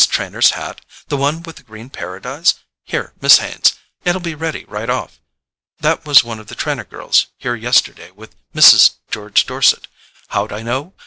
Trenor's 0.07 0.51
hat? 0.55 0.81
The 1.09 1.17
one 1.17 1.43
with 1.43 1.57
the 1.57 1.63
green 1.63 1.91
Paradise? 1.91 2.55
Here, 2.83 3.13
Miss 3.21 3.37
Haines—it'll 3.37 4.19
be 4.19 4.33
ready 4.33 4.65
right 4.65 4.89
off.... 4.89 5.19
That 5.79 6.07
was 6.07 6.23
one 6.23 6.39
of 6.39 6.47
the 6.47 6.55
Trenor 6.55 6.85
girls 6.85 7.27
here 7.37 7.53
yesterday 7.53 8.09
with 8.09 8.35
Mrs. 8.51 8.95
George 9.11 9.45
Dorset. 9.45 9.87
How'd 10.29 10.53
I 10.53 10.63
know? 10.63 10.93